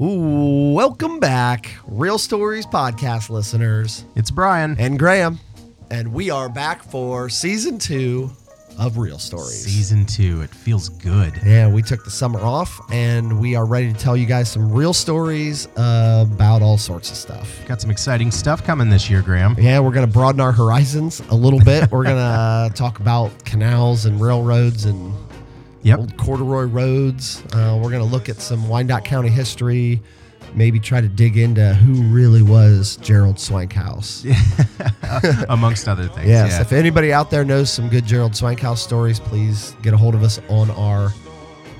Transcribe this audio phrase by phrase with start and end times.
[0.00, 4.76] Ooh, welcome back, Real Stories podcast listeners, It's Brian.
[4.78, 5.40] and Graham,
[5.90, 8.30] and we are back for season two
[8.78, 9.64] of Real Stories.
[9.64, 10.40] Season two.
[10.42, 11.32] It feels good.
[11.44, 14.72] Yeah, we took the summer off, and we are ready to tell you guys some
[14.72, 17.60] real stories uh, about all sorts of stuff.
[17.66, 19.56] Got some exciting stuff coming this year, Graham.
[19.58, 21.90] Yeah, we're going to broaden our horizons a little bit.
[21.90, 22.16] we're going
[22.70, 25.12] to talk about canals and railroads and
[25.82, 25.98] Yep.
[25.98, 27.42] old corduroy roads.
[27.52, 30.02] Uh, we're going to look at some Wyandotte County history,
[30.54, 34.24] maybe try to dig into who really was Gerald Swankhouse.
[35.48, 36.28] Amongst other things.
[36.28, 36.60] Yes, Yeah.
[36.60, 40.22] if anybody out there knows some good Gerald Swankhouse stories, please get a hold of
[40.22, 41.06] us on our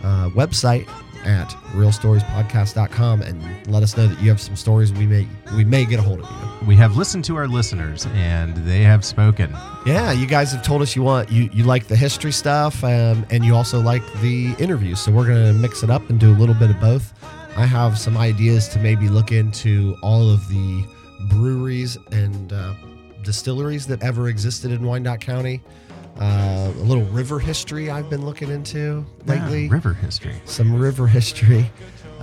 [0.05, 0.87] uh, website
[1.29, 5.85] at realstoriespodcast.com and let us know that you have some stories we may we may
[5.85, 6.67] get a hold of you.
[6.67, 9.55] We have listened to our listeners and they have spoken.
[9.85, 13.27] Yeah, you guys have told us you want you you like the history stuff um,
[13.31, 15.01] and you also like the interviews.
[15.01, 17.13] So we're gonna mix it up and do a little bit of both.
[17.57, 20.85] I have some ideas to maybe look into all of the
[21.29, 22.73] breweries and uh,
[23.23, 25.63] distilleries that ever existed in Wyandotte County.
[26.19, 29.67] Uh, a little river history I've been looking into lately.
[29.67, 30.35] Yeah, river history.
[30.45, 31.71] some river history.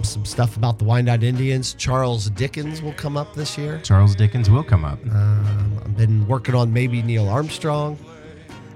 [0.04, 1.74] Some stuff about the Wyandotte Indians.
[1.74, 3.80] Charles Dickens will come up this year.
[3.84, 5.00] Charles Dickens will come up.
[5.10, 7.98] Um, I've been working on maybe Neil Armstrong.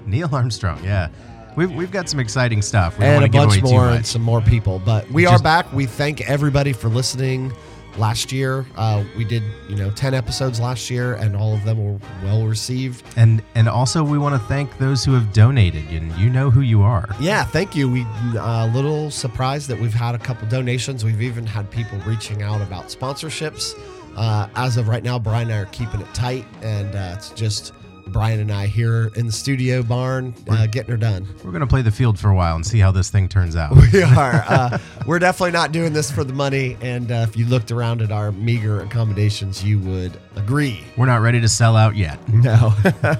[0.06, 0.82] Neil Armstrong.
[0.82, 1.08] Yeah.
[1.56, 2.98] We've, we've got some exciting stuff.
[2.98, 4.80] We and a don't want to bunch more and some more people.
[4.84, 5.70] But we are back.
[5.72, 7.52] We thank everybody for listening.
[7.98, 11.84] Last year, uh, we did you know ten episodes last year, and all of them
[11.84, 13.04] were well received.
[13.16, 15.88] And and also we want to thank those who have donated.
[15.90, 17.08] And you know who you are.
[17.20, 17.90] Yeah, thank you.
[17.90, 18.02] We
[18.34, 21.04] a uh, little surprised that we've had a couple donations.
[21.04, 23.74] We've even had people reaching out about sponsorships.
[24.16, 27.30] Uh, as of right now, Brian and I are keeping it tight, and uh, it's
[27.30, 27.72] just
[28.10, 31.26] Brian and I here in the studio barn uh, getting her done.
[31.44, 33.56] We're going to play the field for a while and see how this thing turns
[33.56, 33.74] out.
[33.92, 34.44] We are.
[34.46, 36.76] Uh, we're definitely not doing this for the money.
[36.80, 40.84] And uh, if you looked around at our meager accommodations, you would agree.
[40.96, 42.18] We're not ready to sell out yet.
[42.28, 42.74] No.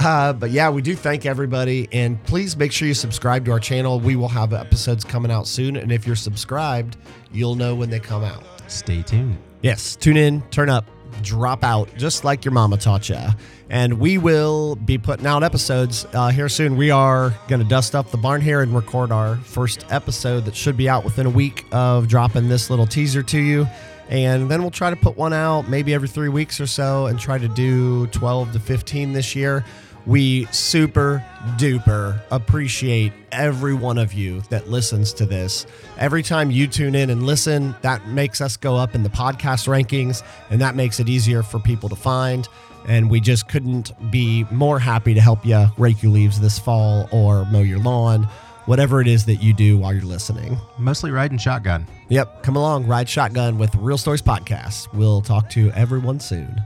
[0.00, 1.88] uh, but yeah, we do thank everybody.
[1.92, 4.00] And please make sure you subscribe to our channel.
[4.00, 5.76] We will have episodes coming out soon.
[5.76, 6.96] And if you're subscribed,
[7.32, 8.44] you'll know when they come out.
[8.68, 9.38] Stay tuned.
[9.62, 10.86] Yes, tune in, turn up,
[11.22, 13.32] drop out, just like your mama taught ya.
[13.68, 16.76] And we will be putting out episodes uh, here soon.
[16.76, 20.56] We are going to dust up the barn here and record our first episode that
[20.56, 23.66] should be out within a week of dropping this little teaser to you.
[24.08, 27.18] And then we'll try to put one out maybe every three weeks or so and
[27.18, 29.64] try to do 12 to 15 this year.
[30.06, 31.24] We super
[31.56, 35.66] duper appreciate every one of you that listens to this.
[35.98, 39.68] Every time you tune in and listen, that makes us go up in the podcast
[39.68, 42.48] rankings and that makes it easier for people to find.
[42.88, 47.08] And we just couldn't be more happy to help you rake your leaves this fall
[47.12, 48.24] or mow your lawn,
[48.64, 50.56] whatever it is that you do while you're listening.
[50.78, 51.86] Mostly riding shotgun.
[52.08, 54.92] Yep, come along, ride shotgun with Real Stories Podcast.
[54.94, 56.62] We'll talk to everyone soon.